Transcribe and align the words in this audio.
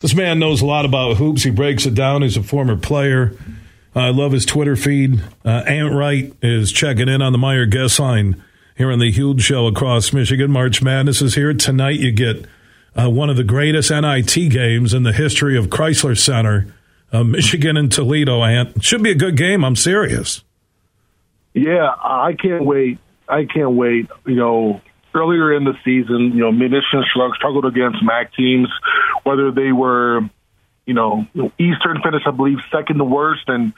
This 0.00 0.14
man 0.14 0.38
knows 0.38 0.62
a 0.62 0.66
lot 0.66 0.84
about 0.84 1.16
hoops. 1.16 1.42
He 1.42 1.50
breaks 1.50 1.84
it 1.84 1.94
down. 1.94 2.22
He's 2.22 2.36
a 2.36 2.42
former 2.42 2.76
player. 2.76 3.32
I 3.96 4.10
love 4.10 4.30
his 4.30 4.46
Twitter 4.46 4.76
feed. 4.76 5.20
Uh, 5.44 5.64
Ant 5.66 5.92
Wright 5.92 6.32
is 6.40 6.70
checking 6.70 7.08
in 7.08 7.20
on 7.20 7.32
the 7.32 7.38
Meijer 7.38 7.68
guest 7.68 7.98
line 7.98 8.40
here 8.76 8.92
on 8.92 9.00
the 9.00 9.10
Huge 9.10 9.42
Show 9.42 9.66
across 9.66 10.12
Michigan. 10.12 10.52
March 10.52 10.80
Madness 10.80 11.20
is 11.20 11.34
here 11.34 11.52
tonight. 11.52 11.98
You 11.98 12.12
get 12.12 12.46
uh, 12.94 13.10
one 13.10 13.28
of 13.28 13.36
the 13.36 13.42
greatest 13.42 13.90
NIT 13.90 14.34
games 14.52 14.94
in 14.94 15.02
the 15.02 15.12
history 15.12 15.58
of 15.58 15.66
Crisler 15.66 16.16
Center, 16.16 16.72
uh, 17.12 17.24
Michigan 17.24 17.76
and 17.76 17.90
Toledo. 17.90 18.44
Ant 18.44 18.84
should 18.84 19.02
be 19.02 19.10
a 19.10 19.16
good 19.16 19.36
game. 19.36 19.64
I'm 19.64 19.74
serious. 19.74 20.44
Yeah, 21.54 21.92
I 22.00 22.36
can't 22.40 22.64
wait. 22.64 22.98
I 23.28 23.46
can't 23.46 23.72
wait. 23.72 24.08
You 24.26 24.36
know, 24.36 24.80
earlier 25.18 25.54
in 25.54 25.64
the 25.64 25.74
season, 25.84 26.32
you 26.34 26.40
know, 26.40 26.52
Michigan 26.52 27.04
struggled 27.36 27.64
against 27.64 28.02
MAC 28.02 28.34
teams, 28.34 28.68
whether 29.24 29.50
they 29.50 29.72
were, 29.72 30.20
you 30.86 30.94
know, 30.94 31.26
Eastern 31.58 32.00
finished, 32.02 32.26
I 32.26 32.30
believe, 32.30 32.58
second 32.72 32.98
to 32.98 33.04
worst, 33.04 33.44
and 33.48 33.72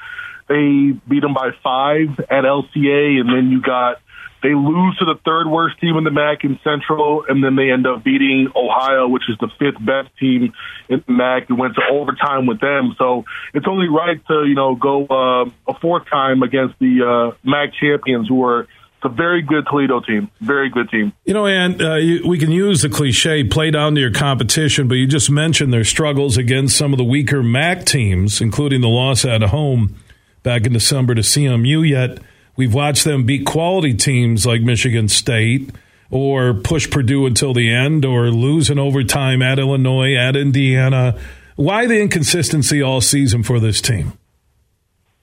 they 0.48 0.98
beat 1.08 1.20
them 1.20 1.34
by 1.34 1.50
five 1.62 2.18
at 2.20 2.44
LCA, 2.44 3.20
and 3.20 3.28
then 3.28 3.50
you 3.50 3.62
got 3.62 3.98
they 4.42 4.54
lose 4.54 4.96
to 4.98 5.04
the 5.04 5.16
third 5.24 5.48
worst 5.48 5.78
team 5.80 5.96
in 5.96 6.04
the 6.04 6.10
MAC 6.10 6.44
in 6.44 6.58
Central, 6.64 7.24
and 7.28 7.44
then 7.44 7.56
they 7.56 7.70
end 7.70 7.86
up 7.86 8.02
beating 8.02 8.48
Ohio, 8.56 9.06
which 9.08 9.24
is 9.28 9.36
the 9.38 9.48
fifth 9.58 9.78
best 9.84 10.08
team 10.18 10.54
in 10.88 11.04
the 11.06 11.12
MAC, 11.12 11.50
and 11.50 11.58
went 11.58 11.74
to 11.74 11.82
overtime 11.90 12.46
with 12.46 12.58
them. 12.60 12.94
So 12.96 13.24
it's 13.52 13.66
only 13.68 13.88
right 13.88 14.18
to 14.28 14.44
you 14.46 14.54
know 14.54 14.74
go 14.74 15.06
uh, 15.06 15.44
a 15.68 15.78
fourth 15.80 16.08
time 16.08 16.42
against 16.42 16.78
the 16.78 17.04
uh, 17.04 17.36
MAC 17.44 17.74
champions, 17.78 18.28
who 18.28 18.42
are 18.44 18.66
it's 19.02 19.10
a 19.10 19.16
very 19.16 19.40
good 19.40 19.66
Toledo 19.66 20.00
team. 20.00 20.30
Very 20.42 20.68
good 20.68 20.90
team. 20.90 21.14
You 21.24 21.32
know, 21.32 21.46
and 21.46 21.80
uh, 21.80 21.94
you, 21.94 22.28
we 22.28 22.38
can 22.38 22.52
use 22.52 22.82
the 22.82 22.90
cliche 22.90 23.44
play 23.44 23.70
down 23.70 23.94
to 23.94 24.00
your 24.00 24.12
competition, 24.12 24.88
but 24.88 24.96
you 24.96 25.06
just 25.06 25.30
mentioned 25.30 25.72
their 25.72 25.84
struggles 25.84 26.36
against 26.36 26.76
some 26.76 26.92
of 26.92 26.98
the 26.98 27.04
weaker 27.04 27.42
MAC 27.42 27.86
teams, 27.86 28.42
including 28.42 28.82
the 28.82 28.88
loss 28.88 29.24
at 29.24 29.40
home 29.42 29.96
back 30.42 30.66
in 30.66 30.74
December 30.74 31.14
to 31.14 31.22
CMU. 31.22 31.88
Yet 31.88 32.18
we've 32.56 32.74
watched 32.74 33.04
them 33.04 33.24
beat 33.24 33.46
quality 33.46 33.94
teams 33.94 34.44
like 34.44 34.60
Michigan 34.60 35.08
State 35.08 35.70
or 36.10 36.52
push 36.52 36.90
Purdue 36.90 37.24
until 37.24 37.54
the 37.54 37.72
end 37.72 38.04
or 38.04 38.28
lose 38.28 38.68
in 38.68 38.78
overtime 38.78 39.40
at 39.40 39.58
Illinois, 39.58 40.14
at 40.14 40.36
Indiana. 40.36 41.18
Why 41.56 41.86
the 41.86 42.02
inconsistency 42.02 42.82
all 42.82 43.00
season 43.00 43.44
for 43.44 43.60
this 43.60 43.80
team? 43.80 44.12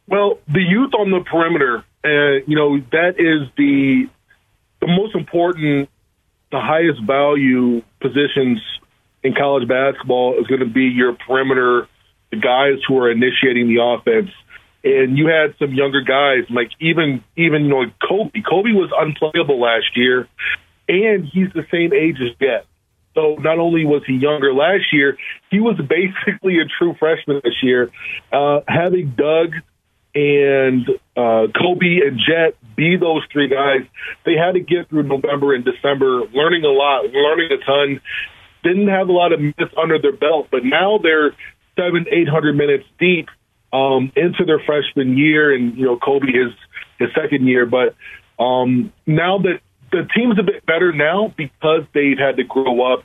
Well, 0.07 0.39
the 0.47 0.61
youth 0.61 0.93
on 0.95 1.11
the 1.11 1.19
perimeter 1.29 1.83
you 2.47 2.55
know 2.55 2.77
that 2.91 3.15
is 3.17 3.49
the 3.57 4.09
the 4.81 4.87
most 4.87 5.15
important, 5.15 5.89
the 6.51 6.59
highest 6.59 7.01
value 7.05 7.81
positions 7.99 8.59
in 9.23 9.33
college 9.33 9.67
basketball 9.67 10.39
is 10.39 10.47
going 10.47 10.61
to 10.61 10.69
be 10.69 10.85
your 10.85 11.13
perimeter, 11.13 11.87
the 12.31 12.37
guys 12.37 12.79
who 12.87 12.97
are 12.99 13.11
initiating 13.11 13.67
the 13.67 13.81
offense. 13.81 14.29
And 14.83 15.17
you 15.17 15.27
had 15.27 15.55
some 15.59 15.73
younger 15.73 16.01
guys, 16.01 16.45
like 16.49 16.69
even 16.79 17.23
even 17.35 17.63
you 17.63 17.69
know 17.69 17.85
Kobe. 18.07 18.41
Kobe 18.47 18.71
was 18.71 18.91
unplayable 18.95 19.59
last 19.59 19.97
year, 19.97 20.27
and 20.87 21.25
he's 21.25 21.51
the 21.53 21.65
same 21.71 21.93
age 21.93 22.17
as 22.21 22.33
Jett. 22.39 22.65
So 23.15 23.35
not 23.39 23.57
only 23.57 23.83
was 23.83 24.03
he 24.05 24.13
younger 24.13 24.53
last 24.53 24.93
year, 24.93 25.17
he 25.49 25.59
was 25.59 25.75
basically 25.89 26.59
a 26.59 26.65
true 26.77 26.95
freshman 26.99 27.41
this 27.43 27.55
year. 27.63 27.89
Uh, 28.31 28.61
having 28.67 29.15
Dug 29.17 29.55
and 30.17 30.89
uh, 31.15 31.45
Kobe 31.53 32.01
and 32.01 32.17
Jett 32.17 32.55
be 32.75 32.97
those 32.97 33.21
three 33.31 33.47
guys. 33.47 33.81
They 34.25 34.33
had 34.33 34.53
to 34.53 34.59
get 34.59 34.89
through 34.89 35.03
November 35.03 35.53
and 35.53 35.63
December, 35.63 36.21
learning 36.33 36.63
a 36.63 36.73
lot, 36.73 37.05
learning 37.05 37.51
a 37.51 37.63
ton. 37.63 38.01
Didn't 38.63 38.87
have 38.87 39.09
a 39.09 39.11
lot 39.11 39.31
of 39.31 39.39
minutes 39.39 39.73
under 39.77 39.99
their 40.01 40.15
belt, 40.15 40.47
but 40.49 40.63
now 40.63 40.97
they're 40.97 41.35
seven, 41.75 42.07
eight 42.11 42.27
hundred 42.27 42.57
minutes 42.57 42.85
deep 42.99 43.29
um, 43.71 44.11
into 44.15 44.43
their 44.43 44.59
freshman 44.59 45.17
year, 45.17 45.53
and 45.53 45.77
you 45.77 45.85
know 45.85 45.97
Kobe 45.97 46.27
is 46.27 46.51
his 46.97 47.09
second 47.13 47.45
year. 47.45 47.67
But 47.67 47.95
um, 48.43 48.91
now 49.05 49.37
that 49.37 49.59
the 49.91 50.07
team's 50.15 50.39
a 50.39 50.43
bit 50.43 50.65
better 50.65 50.91
now 50.93 51.31
because 51.37 51.83
they've 51.93 52.17
had 52.17 52.37
to 52.37 52.43
grow 52.43 52.91
up, 52.91 53.03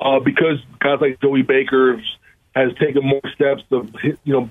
uh, 0.00 0.20
because 0.20 0.64
guys 0.80 0.98
like 1.02 1.20
Joey 1.20 1.42
Baker 1.42 2.02
has 2.56 2.72
taken 2.80 3.04
more 3.04 3.20
steps 3.34 3.62
of 3.70 3.90
you 4.02 4.32
know 4.32 4.50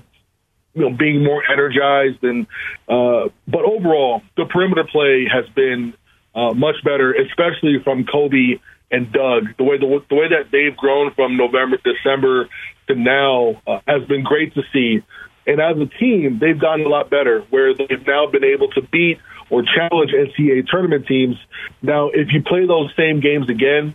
you 0.74 0.82
know 0.82 0.96
being 0.96 1.24
more 1.24 1.42
energized 1.50 2.22
and 2.22 2.46
uh, 2.88 3.28
but 3.46 3.64
overall 3.64 4.22
the 4.36 4.44
perimeter 4.46 4.84
play 4.84 5.26
has 5.32 5.48
been 5.54 5.94
uh, 6.34 6.52
much 6.52 6.76
better, 6.84 7.12
especially 7.12 7.78
from 7.82 8.04
Kobe 8.04 8.58
and 8.90 9.12
Dug. 9.12 9.56
The 9.56 9.64
way 9.64 9.78
the, 9.78 10.02
the 10.08 10.14
way 10.14 10.28
that 10.28 10.50
they've 10.50 10.76
grown 10.76 11.12
from 11.14 11.36
November, 11.36 11.78
December 11.78 12.48
to 12.88 12.94
now 12.94 13.62
uh, 13.66 13.80
has 13.86 14.04
been 14.08 14.24
great 14.24 14.54
to 14.54 14.62
see. 14.72 15.02
And 15.46 15.60
as 15.60 15.76
a 15.76 15.86
team, 15.98 16.38
they've 16.40 16.58
gotten 16.58 16.86
a 16.86 16.88
lot 16.88 17.10
better, 17.10 17.40
where 17.50 17.74
they've 17.74 18.06
now 18.06 18.26
been 18.26 18.44
able 18.44 18.68
to 18.72 18.82
beat 18.82 19.18
or 19.50 19.62
challenge 19.62 20.10
NCAA 20.10 20.66
tournament 20.66 21.06
teams. 21.06 21.36
Now, 21.82 22.08
if 22.08 22.28
you 22.32 22.42
play 22.42 22.66
those 22.66 22.90
same 22.96 23.20
games 23.20 23.50
again, 23.50 23.94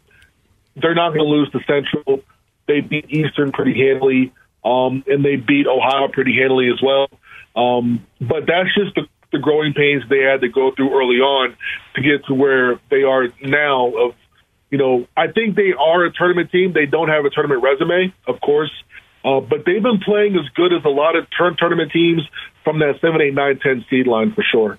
they're 0.75 0.95
not 0.95 1.09
going 1.09 1.25
to 1.25 1.29
lose 1.29 1.49
to 1.51 1.59
Central. 1.65 2.21
They 2.67 2.81
beat 2.81 3.09
Eastern 3.09 3.51
pretty 3.51 3.73
handily 3.73 4.31
um, 4.63 5.03
and 5.07 5.23
they 5.23 5.35
beat 5.35 5.67
Ohio 5.67 6.07
pretty 6.11 6.35
handily 6.35 6.69
as 6.69 6.81
well. 6.81 7.07
Um, 7.55 8.05
but 8.19 8.45
that's 8.47 8.73
just 8.75 8.95
the, 8.95 9.07
the 9.31 9.39
growing 9.39 9.73
pains 9.73 10.03
they 10.09 10.21
had 10.21 10.41
to 10.41 10.49
go 10.49 10.71
through 10.75 10.93
early 10.97 11.17
on 11.17 11.55
to 11.95 12.01
get 12.01 12.25
to 12.27 12.33
where 12.33 12.79
they 12.89 13.03
are 13.03 13.27
now. 13.41 13.87
Of 13.95 14.15
you 14.69 14.77
know, 14.77 15.07
I 15.17 15.27
think 15.27 15.55
they 15.55 15.73
are 15.77 16.05
a 16.05 16.13
tournament 16.13 16.51
team. 16.51 16.73
They 16.73 16.85
don't 16.85 17.09
have 17.09 17.25
a 17.25 17.29
tournament 17.29 17.63
resume, 17.63 18.13
of 18.27 18.39
course, 18.41 18.71
uh, 19.25 19.39
but 19.39 19.65
they've 19.65 19.81
been 19.81 19.99
playing 19.99 20.35
as 20.35 20.47
good 20.55 20.73
as 20.73 20.85
a 20.85 20.89
lot 20.89 21.15
of 21.15 21.25
turn 21.37 21.55
tournament 21.57 21.91
teams 21.91 22.21
from 22.63 22.79
that 22.79 22.95
seven, 23.01 23.21
eight, 23.21 23.33
nine, 23.33 23.59
ten 23.59 23.83
seed 23.89 24.07
line 24.07 24.33
for 24.33 24.43
sure. 24.43 24.77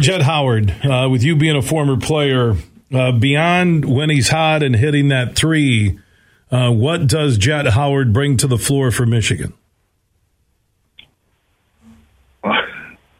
Jett 0.00 0.22
Howard, 0.22 0.70
uh, 0.84 1.08
with 1.10 1.24
you 1.24 1.34
being 1.34 1.56
a 1.56 1.62
former 1.62 1.96
player, 1.96 2.54
uh, 2.92 3.12
beyond 3.12 3.84
when 3.84 4.10
he's 4.10 4.28
hot 4.28 4.62
and 4.62 4.76
hitting 4.76 5.08
that 5.08 5.34
three 5.34 5.98
uh, 6.50 6.70
what 6.70 7.06
does 7.06 7.38
Jett 7.38 7.66
Howard 7.66 8.12
bring 8.12 8.36
to 8.38 8.46
the 8.46 8.58
floor 8.58 8.90
for 8.90 9.06
Michigan? 9.06 9.52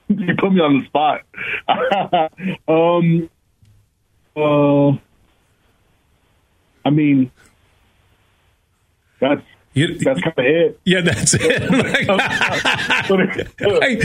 you 0.09 0.35
put 0.39 0.53
me 0.53 0.61
on 0.61 0.79
the 0.79 0.85
spot. 0.87 1.23
um, 2.69 3.31
uh, 4.37 4.97
I 6.85 6.91
mean, 6.91 7.31
that's 9.21 9.43
you, 9.79 9.99
that's 9.99 10.21
kind 10.21 10.39
of 10.39 10.45
it. 10.45 10.81
Yeah, 10.85 11.01
that's 11.01 11.35
it. 11.35 11.41
hey, 13.83 14.01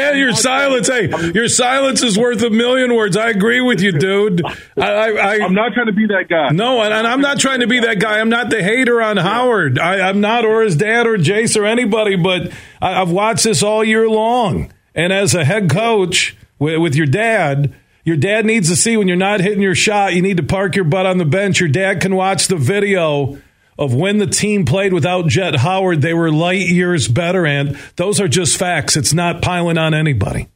and, 0.00 0.18
your 0.18 0.32
silence. 0.34 0.88
hey, 0.88 1.08
your 1.32 1.48
silence 1.48 2.02
is 2.02 2.18
worth 2.18 2.42
a 2.42 2.50
million 2.50 2.94
words. 2.94 3.16
I 3.16 3.30
agree 3.30 3.60
with 3.60 3.80
you, 3.80 3.92
dude. 3.92 4.42
I, 4.76 5.38
am 5.38 5.54
not 5.54 5.72
trying 5.72 5.86
to 5.86 5.92
be 5.92 6.06
that 6.06 6.26
guy. 6.28 6.50
No, 6.50 6.82
and, 6.82 6.92
and, 6.92 7.06
I'm 7.06 7.20
not 7.20 7.38
trying 7.38 7.60
to 7.60 7.66
be 7.66 7.80
that 7.80 8.00
guy. 8.00 8.20
I'm 8.20 8.28
not 8.28 8.50
the 8.50 8.62
hater 8.62 9.00
on 9.00 9.16
Howard. 9.16 9.78
I, 9.78 10.08
am 10.08 10.20
not, 10.20 10.44
or 10.44 10.62
his 10.62 10.76
dad, 10.76 11.06
or 11.06 11.16
Jace, 11.16 11.56
or 11.58 11.64
anybody. 11.64 12.16
But 12.16 12.52
I, 12.80 13.00
I've 13.00 13.10
watched 13.10 13.44
this 13.44 13.62
all 13.62 13.82
year 13.82 14.08
long. 14.08 14.72
And 14.94 15.12
as 15.12 15.34
a 15.34 15.44
head 15.44 15.70
coach 15.70 16.36
with, 16.58 16.78
with 16.80 16.94
your 16.94 17.06
dad. 17.06 17.74
Your 18.04 18.16
dad 18.16 18.46
needs 18.46 18.70
to 18.70 18.76
see 18.76 18.96
when 18.96 19.06
you're 19.06 19.18
not 19.18 19.40
hitting 19.40 19.60
your 19.60 19.74
shot, 19.74 20.14
you 20.14 20.22
need 20.22 20.38
to 20.38 20.42
park 20.42 20.74
your 20.74 20.86
butt 20.86 21.04
on 21.04 21.18
the 21.18 21.26
bench. 21.26 21.60
Your 21.60 21.68
dad 21.68 22.00
can 22.00 22.14
watch 22.14 22.48
the 22.48 22.56
video 22.56 23.38
of 23.78 23.94
when 23.94 24.18
the 24.18 24.26
team 24.26 24.64
played 24.64 24.92
without 24.92 25.28
Jett 25.28 25.56
Howard, 25.56 26.02
they 26.02 26.12
were 26.12 26.30
light 26.30 26.66
years 26.68 27.06
better. 27.06 27.46
And 27.46 27.78
those 27.96 28.20
are 28.20 28.28
just 28.28 28.56
facts. 28.56 28.96
It's 28.96 29.14
not 29.14 29.40
piling 29.40 29.78
on 29.78 29.94
anybody. 29.94 30.48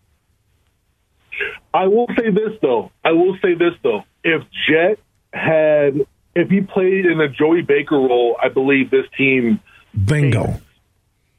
I 1.72 1.86
will 1.86 2.08
say 2.18 2.30
this, 2.30 2.58
though. 2.60 2.90
I 3.04 3.12
will 3.12 3.38
say 3.40 3.54
this, 3.54 3.72
though. 3.82 4.02
If 4.24 4.42
Jett 4.68 4.98
had, 5.32 6.06
if 6.34 6.50
he 6.50 6.60
played 6.60 7.06
in 7.06 7.20
a 7.20 7.28
Joey 7.28 7.62
Baker 7.62 7.96
role, 7.96 8.36
I 8.42 8.48
believe 8.48 8.90
this 8.90 9.06
team. 9.16 9.60
Bingo. 10.04 10.60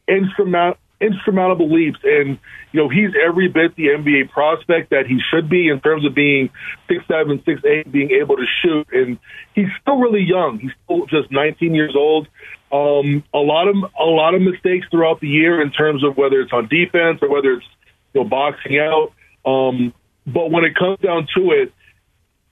Instrumental, 0.08 0.78
insurmountable 1.04 1.72
leaps. 1.72 2.00
And, 2.04 2.40
you 2.72 2.82
know, 2.82 2.90
he's 2.90 3.12
every 3.22 3.48
bit 3.48 3.76
the 3.76 3.88
NBA 3.88 4.32
prospect 4.32 4.92
that 4.92 5.06
he 5.08 5.20
should 5.30 5.50
be 5.50 5.70
in 5.70 5.80
terms 5.82 6.06
of 6.06 6.16
being 6.16 6.50
six 6.88 7.04
seven, 7.08 7.42
six 7.46 7.62
eight, 7.66 7.92
being 7.92 8.12
able 8.12 8.38
to 8.38 8.46
shoot. 8.62 8.88
And 8.92 9.20
he's 9.54 9.70
still 9.82 9.98
really 9.98 10.24
young. 10.24 10.60
He's 10.60 10.72
still 10.84 11.06
just 11.08 11.32
19 11.32 11.76
years 11.76 11.96
old. 11.96 12.28
Um, 12.72 13.24
a 13.34 13.38
lot 13.38 13.68
of 13.68 13.76
a 14.00 14.06
lot 14.06 14.34
of 14.34 14.42
mistakes 14.42 14.88
throughout 14.90 15.20
the 15.20 15.28
year 15.28 15.62
in 15.62 15.72
terms 15.72 16.04
of 16.04 16.18
whether 16.18 16.42
it's 16.42 16.52
on 16.52 16.68
defense 16.68 17.20
or 17.22 17.30
whether 17.30 17.54
it's 17.54 17.66
you 18.14 18.24
know 18.24 18.28
boxing 18.28 18.80
out. 18.80 19.14
Um, 19.46 19.94
but 20.26 20.50
when 20.50 20.64
it 20.64 20.76
comes 20.76 20.98
down 21.00 21.28
to 21.36 21.52
it, 21.52 21.72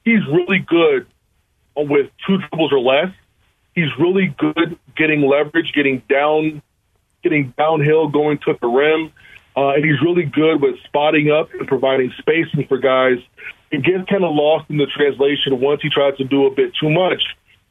he's 0.04 0.25
really 0.27 0.59
good 0.59 1.07
with 1.75 2.12
two 2.27 2.38
dribbles 2.38 2.71
or 2.71 2.80
less. 2.80 3.12
He's 3.74 3.89
really 3.97 4.36
good 4.38 4.77
getting 4.95 5.21
leverage, 5.21 5.71
getting 5.74 6.04
down 6.09 6.62
getting 7.23 7.53
downhill, 7.57 8.07
going 8.09 8.39
to 8.45 8.57
the 8.62 8.68
rim. 8.68 9.12
Uh, 9.56 9.73
and 9.75 9.83
he's 9.83 10.01
really 10.01 10.23
good 10.23 10.62
with 10.62 10.75
spotting 10.85 11.29
up 11.29 11.50
and 11.53 11.68
providing 11.68 12.12
spacing 12.18 12.65
for 12.68 12.77
guys. 12.77 13.18
He 13.69 13.77
gets 13.77 14.09
kind 14.09 14.23
of 14.23 14.33
lost 14.33 14.69
in 14.69 14.77
the 14.77 14.88
translation 14.88 15.59
once 15.59 15.81
he 15.81 15.89
tries 15.89 16.15
to 16.18 16.23
do 16.23 16.45
a 16.45 16.51
bit 16.51 16.73
too 16.79 16.89
much. 16.89 17.21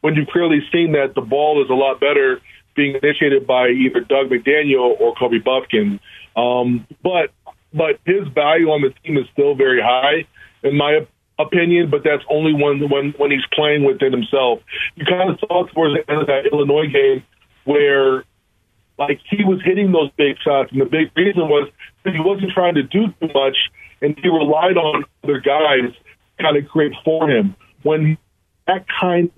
when 0.00 0.14
you've 0.14 0.28
clearly 0.28 0.60
seen 0.72 0.92
that 0.92 1.14
the 1.14 1.20
ball 1.20 1.62
is 1.62 1.70
a 1.70 1.74
lot 1.74 2.00
better 2.00 2.40
being 2.74 2.96
initiated 3.02 3.46
by 3.46 3.68
either 3.68 4.00
Dug 4.00 4.30
McDaniel 4.30 4.98
or 5.00 5.14
Kobe 5.14 5.38
Bufkin. 5.38 6.00
Um, 6.36 6.86
but 7.02 7.30
but 7.72 8.00
his 8.04 8.26
value 8.28 8.70
on 8.70 8.82
the 8.82 8.90
team 9.02 9.16
is 9.16 9.26
still 9.32 9.54
very 9.54 9.80
high, 9.80 10.26
in 10.62 10.76
my 10.76 11.06
opinion. 11.38 11.90
But 11.90 12.02
that's 12.04 12.22
only 12.30 12.54
when 12.54 12.88
when 12.88 13.12
when 13.18 13.30
he's 13.30 13.46
playing 13.52 13.84
within 13.84 14.12
himself. 14.12 14.60
You 14.94 15.04
kind 15.04 15.30
of 15.30 15.38
saw 15.40 15.66
towards 15.66 15.94
the 15.94 16.10
end 16.10 16.22
of 16.22 16.26
that 16.28 16.46
Illinois 16.50 16.86
game 16.86 17.24
where 17.64 18.24
like 19.00 19.18
he 19.28 19.42
was 19.44 19.60
hitting 19.64 19.92
those 19.92 20.10
big 20.16 20.36
shots, 20.44 20.70
and 20.72 20.80
the 20.80 20.84
big 20.84 21.10
reason 21.16 21.48
was 21.48 21.70
that 22.04 22.14
he 22.14 22.20
wasn't 22.20 22.52
trying 22.52 22.74
to 22.74 22.82
do 22.82 23.06
too 23.20 23.28
much, 23.34 23.56
and 24.02 24.16
he 24.22 24.28
relied 24.28 24.76
on 24.76 25.04
other 25.24 25.40
guys 25.40 25.90
kind 26.38 26.56
of 26.56 26.68
create 26.68 26.92
for 27.04 27.28
him. 27.28 27.56
When 27.82 28.18
that 28.66 28.84
kind, 29.00 29.30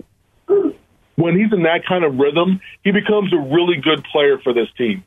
when 1.14 1.38
he's 1.38 1.52
in 1.52 1.62
that 1.62 1.86
kind 1.88 2.04
of 2.04 2.16
rhythm, 2.16 2.60
he 2.82 2.90
becomes 2.90 3.32
a 3.32 3.38
really 3.38 3.76
good 3.80 4.04
player 4.12 4.38
for 4.42 4.52
this 4.52 4.68
team. 4.76 5.04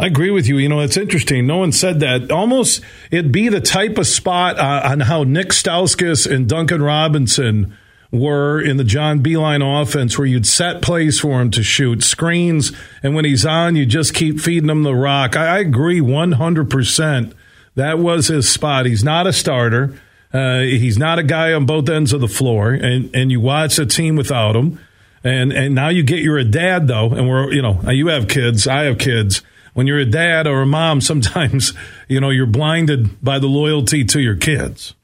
I 0.00 0.06
agree 0.06 0.30
with 0.30 0.46
you. 0.48 0.58
You 0.58 0.68
know, 0.68 0.80
it's 0.80 0.96
interesting. 0.96 1.46
No 1.46 1.58
one 1.58 1.72
said 1.72 2.00
that. 2.00 2.30
Almost, 2.30 2.82
it'd 3.10 3.32
be 3.32 3.48
the 3.48 3.60
type 3.60 3.98
of 3.98 4.06
spot 4.06 4.58
uh, 4.58 4.82
on 4.84 5.00
how 5.00 5.24
Nick 5.24 5.48
Stauskas 5.48 6.30
and 6.30 6.48
Duncan 6.48 6.82
Robinson 6.82 7.76
were 8.10 8.60
in 8.60 8.76
the 8.76 8.84
John 8.84 9.22
Beilein 9.22 9.82
offense, 9.82 10.18
where 10.18 10.26
you'd 10.26 10.46
set 10.46 10.80
plays 10.80 11.20
for 11.20 11.40
him 11.40 11.50
to 11.52 11.62
shoot 11.62 12.02
screens, 12.02 12.72
and 13.02 13.14
when 13.14 13.24
he's 13.24 13.44
on, 13.44 13.76
you 13.76 13.84
just 13.86 14.14
keep 14.14 14.40
feeding 14.40 14.70
him 14.70 14.82
the 14.82 14.94
rock. 14.94 15.36
I, 15.36 15.56
I 15.56 15.58
agree 15.58 16.00
100%. 16.00 17.34
That 17.74 17.98
was 17.98 18.28
his 18.28 18.48
spot. 18.48 18.86
He's 18.86 19.04
not 19.04 19.26
a 19.26 19.32
starter. 19.32 20.00
Uh, 20.32 20.60
he's 20.60 20.98
not 20.98 21.18
a 21.18 21.22
guy 21.22 21.52
on 21.52 21.66
both 21.66 21.88
ends 21.88 22.12
of 22.12 22.20
the 22.20 22.28
floor, 22.28 22.72
and, 22.72 23.14
and 23.14 23.30
you 23.30 23.40
watch 23.40 23.78
a 23.78 23.86
team 23.86 24.16
without 24.16 24.56
him. 24.56 24.80
And 25.24 25.52
and 25.52 25.74
now 25.74 25.88
you 25.88 26.04
get 26.04 26.20
you're 26.20 26.38
a 26.38 26.44
dad 26.44 26.86
though, 26.86 27.10
and 27.10 27.28
we're 27.28 27.52
you 27.52 27.60
know 27.60 27.90
you 27.90 28.06
have 28.06 28.28
kids, 28.28 28.68
I 28.68 28.84
have 28.84 28.98
kids 28.98 29.42
when 29.78 29.86
you're 29.86 29.98
a 29.98 30.04
dad 30.04 30.48
or 30.48 30.62
a 30.62 30.66
mom, 30.66 31.00
sometimes 31.10 31.72
you 32.08 32.20
know 32.20 32.30
you're 32.30 32.46
blinded 32.46 33.22
by 33.22 33.38
the 33.38 33.46
loyalty 33.46 34.04
to 34.06 34.20
your 34.20 34.34
kids. 34.34 34.94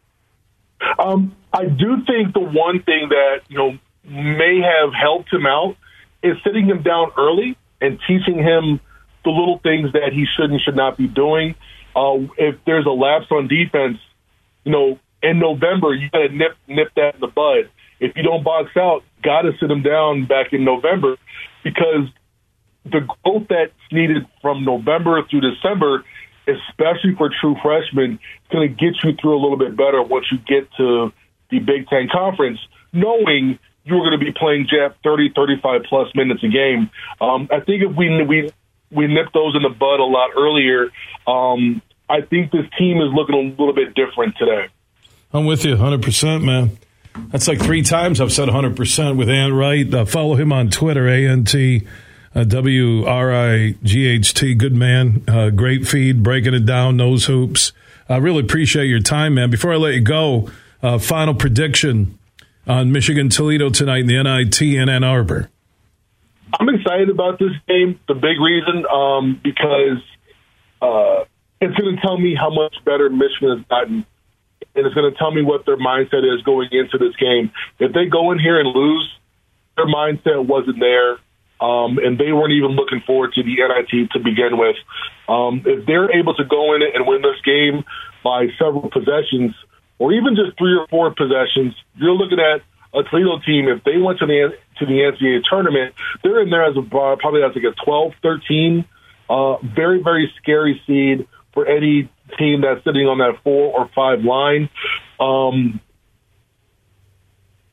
Um, 0.98 1.34
I 1.52 1.66
do 1.66 2.04
think 2.06 2.34
the 2.34 2.40
one 2.40 2.82
thing 2.82 3.08
that 3.10 3.40
you 3.48 3.58
know 3.58 3.78
may 4.04 4.60
have 4.60 4.92
helped 4.92 5.32
him 5.32 5.46
out 5.46 5.76
is 6.22 6.36
sitting 6.44 6.66
him 6.66 6.82
down 6.82 7.12
early 7.16 7.56
and 7.80 7.98
teaching 8.06 8.38
him 8.38 8.80
the 9.24 9.30
little 9.30 9.58
things 9.62 9.92
that 9.92 10.12
he 10.12 10.26
should 10.36 10.50
and 10.50 10.60
should 10.60 10.76
not 10.76 10.96
be 10.96 11.06
doing. 11.06 11.54
Uh, 11.96 12.18
if 12.36 12.56
there's 12.66 12.86
a 12.86 12.90
lapse 12.90 13.26
on 13.30 13.48
defense, 13.48 13.98
you 14.64 14.72
know, 14.72 14.98
in 15.22 15.38
November, 15.38 15.94
you 15.94 16.10
got 16.10 16.18
to 16.18 16.28
nip 16.28 16.52
nip 16.68 16.88
that 16.96 17.14
in 17.14 17.20
the 17.20 17.28
bud. 17.28 17.70
If 18.00 18.16
you 18.16 18.22
don't 18.22 18.44
box 18.44 18.70
out, 18.76 19.02
got 19.22 19.42
to 19.42 19.52
sit 19.58 19.70
him 19.70 19.82
down 19.82 20.26
back 20.26 20.52
in 20.52 20.64
November 20.64 21.16
because 21.62 22.08
the 22.84 23.00
growth 23.00 23.46
that's 23.48 23.72
needed 23.90 24.26
from 24.42 24.64
November 24.64 25.22
through 25.30 25.40
December, 25.40 26.04
especially 26.46 27.14
for 27.16 27.30
true 27.40 27.56
freshmen, 27.62 28.18
it's 28.42 28.52
going 28.52 28.68
to 28.68 28.74
get 28.74 28.94
you 29.02 29.12
through 29.20 29.36
a 29.36 29.40
little 29.40 29.58
bit 29.58 29.76
better 29.76 30.02
once 30.02 30.26
you 30.30 30.38
get 30.38 30.70
to 30.76 31.12
the 31.50 31.58
Big 31.58 31.88
Ten 31.88 32.08
Conference, 32.12 32.58
knowing 32.92 33.58
you're 33.84 34.00
going 34.00 34.18
to 34.18 34.24
be 34.24 34.32
playing 34.32 34.66
Jett 34.68 34.96
30, 35.04 35.32
35 35.34 35.82
plus 35.88 36.08
minutes 36.14 36.42
a 36.42 36.48
game. 36.48 36.90
Um, 37.20 37.48
I 37.50 37.60
think 37.60 37.82
if 37.82 37.96
we 37.96 38.24
we 38.24 38.52
we 38.90 39.06
nipped 39.06 39.32
those 39.34 39.54
in 39.56 39.62
the 39.62 39.70
bud 39.70 40.00
a 40.00 40.04
lot 40.04 40.30
earlier, 40.36 40.90
um, 41.26 41.82
I 42.08 42.20
think 42.22 42.52
this 42.52 42.66
team 42.78 42.98
is 42.98 43.12
looking 43.12 43.34
a 43.34 43.60
little 43.60 43.74
bit 43.74 43.94
different 43.94 44.36
today. 44.36 44.68
I'm 45.32 45.46
with 45.46 45.64
you 45.64 45.74
100%, 45.74 46.44
man. 46.44 46.78
That's 47.30 47.48
like 47.48 47.60
three 47.60 47.82
times 47.82 48.20
I've 48.20 48.32
said 48.32 48.48
100% 48.48 49.16
with 49.16 49.28
Ant 49.28 49.52
Wright. 49.52 49.92
Uh, 49.92 50.04
follow 50.04 50.34
him 50.36 50.52
on 50.52 50.70
Twitter, 50.70 51.08
A-N-T 51.08 51.86
uh, 52.34 52.44
W 52.44 53.04
R 53.04 53.32
I 53.32 53.74
G 53.82 54.06
H 54.06 54.34
T. 54.34 54.54
Good 54.54 54.74
man. 54.74 55.22
Uh, 55.28 55.50
great 55.50 55.86
feed, 55.86 56.22
breaking 56.22 56.54
it 56.54 56.66
down, 56.66 56.96
knows 56.96 57.26
hoops. 57.26 57.72
I 58.08 58.16
really 58.16 58.40
appreciate 58.40 58.86
your 58.86 59.00
time, 59.00 59.34
man. 59.34 59.50
Before 59.50 59.72
I 59.72 59.76
let 59.76 59.94
you 59.94 60.00
go, 60.00 60.50
uh, 60.82 60.98
final 60.98 61.34
prediction 61.34 62.18
on 62.66 62.92
Michigan 62.92 63.28
Toledo 63.28 63.70
tonight 63.70 64.00
in 64.00 64.06
the 64.06 64.22
NIT 64.22 64.60
in 64.60 64.88
Ann 64.88 65.04
Arbor. 65.04 65.50
I'm 66.58 66.68
excited 66.68 67.08
about 67.08 67.38
this 67.38 67.52
game. 67.66 67.98
The 68.06 68.14
big 68.14 68.38
reason 68.40 68.84
um, 68.86 69.40
because 69.42 70.02
uh, 70.82 71.24
it's 71.60 71.74
going 71.74 71.96
to 71.96 72.00
tell 72.02 72.18
me 72.18 72.34
how 72.34 72.50
much 72.50 72.76
better 72.84 73.08
Michigan 73.08 73.58
has 73.58 73.66
gotten, 73.68 74.06
and 74.74 74.86
it's 74.86 74.94
going 74.94 75.10
to 75.10 75.18
tell 75.18 75.30
me 75.30 75.42
what 75.42 75.66
their 75.66 75.78
mindset 75.78 76.22
is 76.22 76.42
going 76.42 76.68
into 76.72 76.98
this 76.98 77.16
game. 77.16 77.50
If 77.78 77.92
they 77.92 78.06
go 78.06 78.32
in 78.32 78.38
here 78.38 78.60
and 78.60 78.68
lose, 78.68 79.10
their 79.76 79.86
mindset 79.86 80.46
wasn't 80.46 80.78
there 80.78 81.18
um, 81.60 81.98
and 81.98 82.18
they 82.18 82.32
weren't 82.32 82.52
even 82.52 82.72
looking 82.72 83.00
forward 83.06 83.32
to 83.34 83.42
the 83.42 83.56
NIT 83.56 84.10
to 84.12 84.18
begin 84.18 84.58
with. 84.58 84.76
Um, 85.28 85.62
if 85.64 85.86
they're 85.86 86.10
able 86.12 86.34
to 86.34 86.44
go 86.44 86.74
in 86.74 86.82
and 86.82 87.06
win 87.06 87.22
this 87.22 87.40
game 87.44 87.84
by 88.22 88.48
several 88.58 88.90
possessions, 88.90 89.54
or 89.98 90.12
even 90.12 90.34
just 90.34 90.58
three 90.58 90.76
or 90.76 90.86
four 90.88 91.14
possessions, 91.14 91.74
you're 91.96 92.14
looking 92.14 92.40
at 92.40 92.62
a 92.94 93.02
Toledo 93.04 93.38
team. 93.44 93.68
If 93.68 93.84
they 93.84 93.98
went 93.98 94.18
to 94.20 94.26
the 94.26 94.54
to 94.78 94.86
the 94.86 94.92
NCAA 94.92 95.42
tournament, 95.48 95.94
they're 96.22 96.42
in 96.42 96.50
there 96.50 96.64
as 96.64 96.76
a 96.76 96.82
probably 96.82 97.42
as 97.42 97.54
like 97.54 97.64
a 97.64 97.84
12, 97.84 98.12
13, 98.22 98.84
uh, 99.30 99.56
very 99.62 100.02
very 100.02 100.32
scary 100.40 100.80
seed 100.86 101.26
for 101.52 101.66
any 101.66 102.10
team 102.38 102.62
that's 102.62 102.84
sitting 102.84 103.06
on 103.06 103.18
that 103.18 103.42
four 103.42 103.72
or 103.78 103.90
five 103.94 104.24
line. 104.24 104.68
Um, 105.20 105.80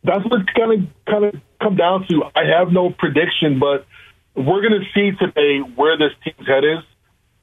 that's 0.04 0.24
what's 0.26 0.50
kind 0.56 0.74
of 0.74 1.06
kind 1.06 1.26
of 1.26 1.42
come 1.62 1.76
down 1.76 2.06
to. 2.10 2.24
I 2.36 2.44
have 2.58 2.72
no 2.72 2.90
prediction, 2.90 3.60
but 3.60 3.86
we're 4.36 4.62
going 4.62 4.80
to 4.80 4.88
see 4.94 5.12
today 5.18 5.60
where 5.60 5.98
this 5.98 6.12
team's 6.24 6.48
head 6.48 6.64
is. 6.64 6.84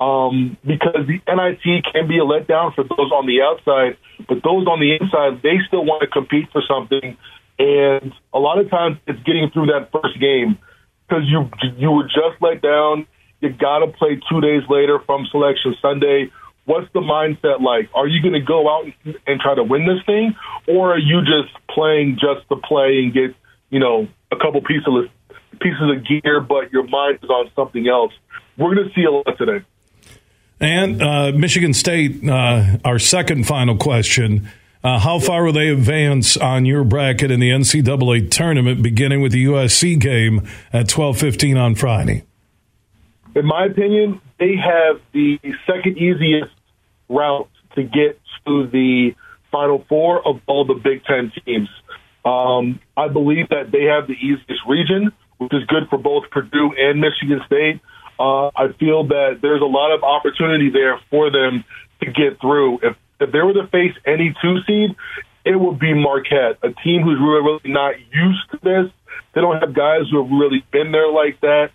Um, 0.00 0.56
because 0.64 1.08
the 1.08 1.18
NIT 1.26 1.84
can 1.92 2.06
be 2.06 2.18
a 2.18 2.22
letdown 2.22 2.72
for 2.72 2.84
those 2.84 3.10
on 3.10 3.26
the 3.26 3.42
outside, 3.42 3.96
but 4.28 4.44
those 4.44 4.64
on 4.68 4.78
the 4.78 4.94
inside, 4.94 5.42
they 5.42 5.58
still 5.66 5.84
want 5.84 6.02
to 6.02 6.06
compete 6.06 6.46
for 6.52 6.62
something. 6.68 7.16
And 7.58 8.12
a 8.32 8.38
lot 8.38 8.60
of 8.60 8.70
times 8.70 8.98
it's 9.08 9.18
getting 9.24 9.50
through 9.50 9.66
that 9.66 9.90
first 9.90 10.20
game 10.20 10.56
because 11.08 11.24
you 11.26 11.50
you 11.76 11.90
were 11.90 12.04
just 12.04 12.38
let 12.40 12.62
down. 12.62 13.08
You 13.40 13.50
got 13.50 13.80
to 13.80 13.88
play 13.88 14.20
two 14.30 14.40
days 14.40 14.62
later 14.70 15.00
from 15.04 15.26
Selection 15.32 15.74
Sunday 15.82 16.30
what's 16.68 16.86
the 16.92 17.00
mindset 17.00 17.60
like? 17.60 17.88
Are 17.94 18.06
you 18.06 18.20
going 18.20 18.34
to 18.34 18.44
go 18.44 18.68
out 18.68 18.84
and 19.26 19.40
try 19.40 19.54
to 19.54 19.64
win 19.64 19.86
this 19.86 20.04
thing, 20.04 20.36
or 20.68 20.92
are 20.92 20.98
you 20.98 21.22
just 21.22 21.52
playing 21.70 22.18
just 22.20 22.46
to 22.50 22.56
play 22.56 23.00
and 23.02 23.12
get 23.12 23.34
you 23.70 23.78
know 23.78 24.08
a 24.30 24.36
couple 24.36 24.60
pieces 24.62 24.86
of, 24.86 25.58
pieces 25.60 25.82
of 25.82 26.06
gear, 26.06 26.40
but 26.40 26.72
your 26.72 26.86
mind 26.86 27.18
is 27.22 27.30
on 27.30 27.50
something 27.56 27.88
else? 27.88 28.12
We're 28.56 28.74
going 28.74 28.88
to 28.88 28.94
see 28.94 29.04
a 29.04 29.10
lot 29.10 29.38
today. 29.38 29.64
And 30.60 31.02
uh, 31.02 31.32
Michigan 31.32 31.72
State, 31.72 32.28
uh, 32.28 32.78
our 32.84 32.98
second 32.98 33.46
final 33.46 33.76
question. 33.76 34.50
Uh, 34.82 34.98
how 34.98 35.18
far 35.18 35.44
will 35.44 35.52
they 35.52 35.68
advance 35.68 36.36
on 36.36 36.64
your 36.64 36.84
bracket 36.84 37.30
in 37.30 37.40
the 37.40 37.50
NCAA 37.50 38.30
tournament, 38.30 38.82
beginning 38.82 39.20
with 39.20 39.32
the 39.32 39.44
USC 39.44 39.98
game 39.98 40.46
at 40.72 40.88
twelve 40.88 41.18
fifteen 41.18 41.56
on 41.56 41.74
Friday? 41.74 42.24
In 43.34 43.44
my 43.44 43.66
opinion, 43.66 44.20
they 44.38 44.54
have 44.56 45.00
the 45.12 45.38
second 45.66 45.98
easiest 45.98 46.52
route 47.08 47.48
to 47.74 47.82
get 47.82 48.20
to 48.46 48.66
the 48.68 49.14
Final 49.50 49.84
Four 49.88 50.26
of 50.26 50.40
all 50.46 50.64
the 50.64 50.74
Big 50.74 51.04
Ten 51.04 51.32
teams. 51.44 51.68
Um, 52.28 52.80
I 52.96 53.08
believe 53.08 53.48
that 53.48 53.72
they 53.72 53.84
have 53.84 54.06
the 54.06 54.12
easiest 54.14 54.60
region, 54.68 55.12
which 55.38 55.52
is 55.54 55.64
good 55.64 55.88
for 55.88 55.98
both 55.98 56.24
Purdue 56.30 56.72
and 56.76 57.00
Michigan 57.00 57.40
State. 57.46 57.80
Uh, 58.20 58.48
I 58.48 58.72
feel 58.78 59.06
that 59.08 59.38
there's 59.40 59.62
a 59.62 59.70
lot 59.70 59.94
of 59.94 60.02
opportunity 60.02 60.70
there 60.70 61.00
for 61.10 61.30
them 61.30 61.64
to 62.00 62.06
get 62.06 62.40
through. 62.40 62.80
If 62.82 62.96
if 63.20 63.32
they 63.32 63.40
were 63.40 63.54
to 63.54 63.66
face 63.68 63.94
any 64.06 64.34
two 64.42 64.58
seed, 64.66 64.94
it 65.44 65.58
would 65.58 65.78
be 65.78 65.94
Marquette, 65.94 66.58
a 66.62 66.70
team 66.84 67.02
who's 67.02 67.18
really, 67.18 67.42
really 67.42 67.72
not 67.72 67.94
used 68.12 68.50
to 68.52 68.58
this. 68.62 68.92
They 69.34 69.40
don't 69.40 69.60
have 69.60 69.74
guys 69.74 70.02
who 70.10 70.22
have 70.22 70.30
really 70.30 70.64
been 70.70 70.92
there 70.92 71.10
like 71.10 71.40
that. 71.40 71.70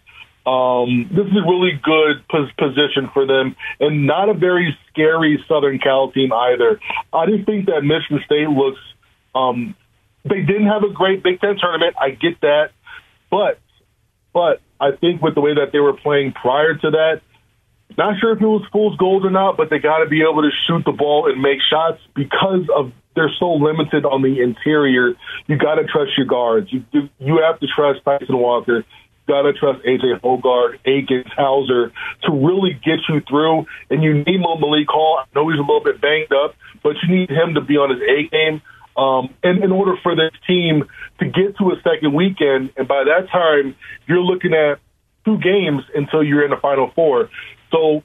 Um, 0.46 1.10
this 1.10 1.26
is 1.26 1.38
a 1.38 1.48
really 1.50 1.80
good 1.82 2.28
pos- 2.30 2.52
position 2.58 3.10
for 3.14 3.26
them, 3.26 3.56
and 3.80 4.06
not 4.06 4.30
a 4.30 4.34
very 4.34 4.78
scary 4.90 5.44
Southern 5.48 5.80
Cal 5.80 6.12
team 6.12 6.32
either. 6.34 6.80
I 7.12 7.26
just 7.26 7.46
think 7.46 7.66
that 7.68 7.82
Michigan 7.82 8.22
State 8.26 8.50
looks. 8.50 8.80
Um, 9.34 9.76
they 10.24 10.42
didn't 10.42 10.68
have 10.68 10.84
a 10.84 10.94
great 10.94 11.24
Big 11.24 11.40
Ten 11.40 11.58
tournament. 11.60 11.96
I 12.00 12.12
get 12.12 12.42
that, 12.42 12.72
but 13.30 13.60
but 14.34 14.62
I 14.80 14.92
think 15.00 15.22
with 15.22 15.36
the 15.36 15.42
way 15.42 15.54
that 15.56 15.72
they 15.72 15.80
were 15.80 15.94
playing 15.94 16.34
prior 16.34 16.74
to 16.74 16.92
that, 16.92 17.22
not 17.98 18.20
sure 18.20 18.34
if 18.34 18.42
it 18.42 18.46
was 18.46 18.66
fool's 18.72 18.98
gold 18.98 19.26
or 19.26 19.30
not, 19.30 19.58
but 19.58 19.70
they 19.70 19.80
got 19.80 20.00
to 20.00 20.10
be 20.10 20.22
able 20.22 20.42
to 20.42 20.50
shoot 20.68 20.84
the 20.86 20.92
ball 20.92 21.30
and 21.30 21.42
make 21.42 21.60
shots 21.70 22.00
because 22.16 22.68
of 22.76 22.92
they're 23.16 23.32
so 23.40 23.54
limited 23.54 24.06
on 24.06 24.24
the 24.24 24.42
interior. 24.42 25.14
You 25.46 25.58
got 25.58 25.76
to 25.76 25.84
trust 25.84 26.18
your 26.18 26.26
guards. 26.26 26.72
You 26.72 26.84
you 27.20 27.42
have 27.46 27.60
to 27.60 27.68
trust 27.76 28.04
Tyson 28.06 28.38
Walker 28.38 28.84
got 29.28 29.44
to 29.44 29.54
trust 29.54 29.84
AJ 29.86 30.22
Hoggard, 30.22 30.80
Akins, 30.86 31.32
Hauser 31.36 31.92
to 32.24 32.32
really 32.32 32.74
get 32.74 33.00
you 33.08 33.22
through. 33.28 33.66
And 33.90 34.04
you 34.04 34.24
need 34.24 34.40
Mo 34.40 34.58
Malik 34.58 34.88
Hall. 34.90 35.20
I 35.20 35.26
know 35.36 35.50
he's 35.50 35.60
a 35.60 35.62
little 35.62 35.84
bit 35.84 36.02
banged 36.02 36.34
up, 36.34 36.56
but 36.82 36.96
you 37.04 37.16
need 37.16 37.30
him 37.30 37.56
to 37.56 37.62
be 37.62 37.78
on 37.78 37.90
his 37.92 38.02
A 38.02 38.30
game. 38.30 38.62
Um, 38.96 39.34
and 39.44 39.64
in 39.64 39.72
order 39.72 39.96
for 40.04 40.16
this 40.16 40.32
team 40.46 40.84
to 41.20 41.26
get 41.26 41.58
to 41.58 41.72
a 41.72 41.76
second 41.84 42.14
weekend, 42.14 42.72
and 42.78 42.88
by 42.88 43.04
that 43.06 43.30
time, 43.32 43.76
you're 44.08 44.22
looking 44.22 44.54
at 44.54 44.80
two 45.26 45.38
games 45.38 45.84
until 45.96 46.24
you're 46.24 46.44
in 46.44 46.52
the 46.52 46.58
Final 46.58 46.92
Four. 46.94 47.30
So 47.72 48.04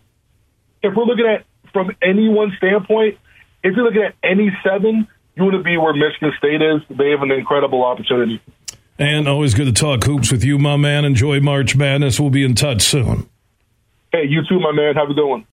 if 0.83 0.95
we're 0.97 1.05
looking 1.05 1.27
at 1.27 1.45
from 1.73 1.91
any 2.01 2.29
one 2.29 2.53
standpoint, 2.57 3.19
if 3.63 3.77
you're 3.77 3.85
looking 3.85 4.03
at 4.03 4.15
any 4.23 4.51
seven, 4.65 5.09
you 5.37 5.43
want 5.43 5.57
to 5.57 5.63
be 5.63 5.77
where 5.77 5.93
Michigan 5.93 6.33
State 6.39 6.63
is. 6.63 6.81
They 6.97 7.11
have 7.11 7.23
an 7.23 7.31
incredible 7.31 7.85
opportunity. 7.85 8.41
And 8.99 9.29
always 9.29 9.55
good 9.55 9.67
to 9.67 9.73
talk 9.73 10.05
hoops 10.05 10.33
with 10.33 10.43
you, 10.43 10.59
my 10.59 10.77
man. 10.77 11.05
Enjoy 11.05 11.39
March 11.39 11.77
Madness. 11.77 12.19
We'll 12.19 12.31
be 12.31 12.45
in 12.45 12.55
touch 12.55 12.83
soon. 12.83 13.29
Hey, 14.11 14.25
you 14.27 14.43
too, 14.49 14.59
my 14.59 14.73
man. 14.73 14.95
Have 14.97 15.11
a 15.11 15.15
good 15.15 15.29
one. 15.29 15.47